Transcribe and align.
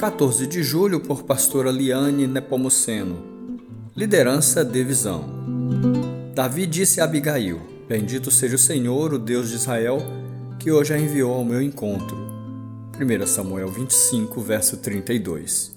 14 0.00 0.46
de 0.46 0.62
julho 0.62 0.98
por 0.98 1.24
pastora 1.24 1.70
Liane 1.70 2.26
Nepomuceno. 2.26 3.22
Liderança 3.94 4.64
de 4.64 4.82
visão. 4.82 5.26
Davi 6.34 6.66
disse 6.66 7.02
a 7.02 7.04
Abigail: 7.04 7.60
Bendito 7.86 8.30
seja 8.30 8.56
o 8.56 8.58
Senhor, 8.58 9.12
o 9.12 9.18
Deus 9.18 9.50
de 9.50 9.56
Israel, 9.56 9.98
que 10.58 10.72
hoje 10.72 10.94
a 10.94 10.98
enviou 10.98 11.34
ao 11.34 11.44
meu 11.44 11.60
encontro. 11.60 12.16
1 12.98 13.26
Samuel 13.26 13.68
25, 13.68 14.40
verso 14.40 14.78
32. 14.78 15.76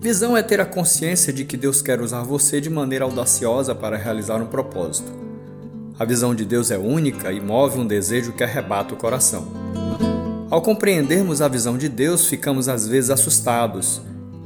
Visão 0.00 0.36
é 0.36 0.42
ter 0.44 0.60
a 0.60 0.64
consciência 0.64 1.32
de 1.32 1.44
que 1.44 1.56
Deus 1.56 1.82
quer 1.82 2.00
usar 2.00 2.22
você 2.22 2.60
de 2.60 2.70
maneira 2.70 3.04
audaciosa 3.04 3.74
para 3.74 3.96
realizar 3.96 4.40
um 4.40 4.46
propósito. 4.46 5.10
A 5.98 6.04
visão 6.04 6.32
de 6.32 6.44
Deus 6.44 6.70
é 6.70 6.78
única 6.78 7.32
e 7.32 7.40
move 7.40 7.76
um 7.76 7.86
desejo 7.88 8.30
que 8.30 8.44
arrebata 8.44 8.94
o 8.94 8.96
coração. 8.96 9.59
Ao 10.50 10.60
compreendermos 10.60 11.40
a 11.40 11.46
visão 11.46 11.78
de 11.78 11.88
Deus, 11.88 12.26
ficamos 12.26 12.68
às 12.68 12.84
vezes 12.84 13.08
assustados, 13.08 14.02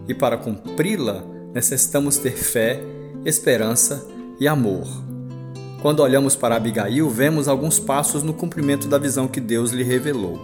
e 0.07 0.13
para 0.13 0.37
cumpri-la, 0.37 1.25
necessitamos 1.55 2.19
ter 2.19 2.33
fé, 2.33 2.79
esperança 3.25 4.07
e 4.39 4.47
amor. 4.47 4.87
Quando 5.81 6.01
olhamos 6.01 6.37
para 6.37 6.57
Abigail, 6.57 7.09
vemos 7.09 7.49
alguns 7.49 7.79
passos 7.79 8.23
no 8.23 8.35
cumprimento 8.35 8.87
da 8.87 8.99
visão 8.99 9.27
que 9.27 9.41
Deus 9.41 9.71
lhe 9.71 9.83
revelou. 9.83 10.39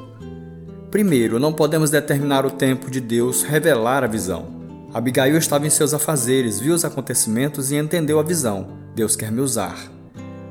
Primeiro, 0.90 1.38
não 1.38 1.52
podemos 1.52 1.90
determinar 1.90 2.46
o 2.46 2.50
tempo 2.50 2.90
de 2.90 2.98
Deus 3.00 3.42
revelar 3.42 4.02
a 4.02 4.06
visão. 4.06 4.46
Abigail 4.94 5.36
estava 5.36 5.66
em 5.66 5.70
seus 5.70 5.92
afazeres, 5.92 6.58
viu 6.58 6.74
os 6.74 6.86
acontecimentos 6.86 7.70
e 7.70 7.76
entendeu 7.76 8.18
a 8.18 8.22
visão. 8.22 8.66
Deus 8.94 9.14
quer 9.14 9.30
me 9.30 9.42
usar. 9.42 9.76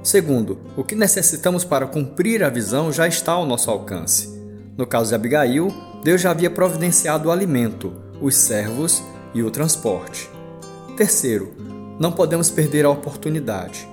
Segundo, 0.03 0.59
o 0.77 0.83
que 0.83 0.93
necessitamos 0.93 1.63
para 1.63 1.87
cumprir 1.87 2.43
a 2.43 2.49
visão 2.49 2.91
já 2.91 3.07
está 3.07 3.31
ao 3.31 3.45
nosso 3.45 3.71
alcance. 3.71 4.38
No 4.79 4.87
caso 4.87 5.09
de 5.09 5.15
Abigail, 5.15 5.73
Deus 6.01 6.21
já 6.21 6.31
havia 6.31 6.49
providenciado 6.49 7.27
o 7.27 7.31
alimento, 7.33 7.91
os 8.21 8.33
servos 8.33 9.03
e 9.33 9.43
o 9.43 9.51
transporte. 9.51 10.29
Terceiro, 10.95 11.51
não 11.99 12.13
podemos 12.13 12.49
perder 12.49 12.85
a 12.85 12.89
oportunidade. 12.89 13.85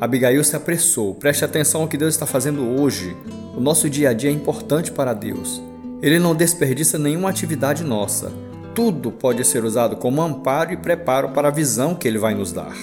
Abigail 0.00 0.42
se 0.42 0.56
apressou. 0.56 1.14
Preste 1.14 1.44
atenção 1.44 1.82
ao 1.82 1.86
que 1.86 1.96
Deus 1.96 2.14
está 2.14 2.26
fazendo 2.26 2.60
hoje. 2.60 3.16
O 3.56 3.60
nosso 3.60 3.88
dia 3.88 4.10
a 4.10 4.12
dia 4.12 4.30
é 4.30 4.32
importante 4.32 4.90
para 4.90 5.14
Deus. 5.14 5.62
Ele 6.02 6.18
não 6.18 6.34
desperdiça 6.34 6.98
nenhuma 6.98 7.30
atividade 7.30 7.84
nossa. 7.84 8.32
Tudo 8.74 9.12
pode 9.12 9.44
ser 9.44 9.64
usado 9.64 9.94
como 9.94 10.22
amparo 10.22 10.72
e 10.72 10.76
preparo 10.76 11.28
para 11.28 11.46
a 11.46 11.52
visão 11.52 11.94
que 11.94 12.08
Ele 12.08 12.18
vai 12.18 12.34
nos 12.34 12.50
dar. 12.50 12.76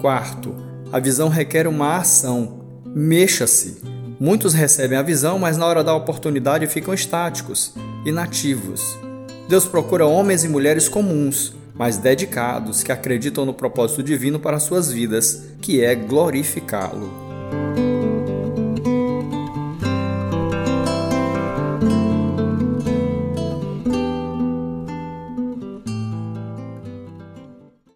Quarto, 0.00 0.54
a 0.90 0.98
visão 0.98 1.28
requer 1.28 1.66
uma 1.66 1.98
ação. 1.98 2.64
Mexa-se. 2.86 3.95
Muitos 4.18 4.54
recebem 4.54 4.96
a 4.96 5.02
visão, 5.02 5.38
mas 5.38 5.58
na 5.58 5.66
hora 5.66 5.84
da 5.84 5.94
oportunidade 5.94 6.66
ficam 6.66 6.94
estáticos, 6.94 7.74
inativos. 8.04 8.96
Deus 9.46 9.66
procura 9.66 10.06
homens 10.06 10.42
e 10.42 10.48
mulheres 10.48 10.88
comuns, 10.88 11.54
mas 11.74 11.98
dedicados, 11.98 12.82
que 12.82 12.90
acreditam 12.90 13.44
no 13.44 13.52
propósito 13.52 14.02
divino 14.02 14.40
para 14.40 14.58
suas 14.58 14.90
vidas, 14.90 15.44
que 15.60 15.84
é 15.84 15.94
glorificá-lo. 15.94 17.12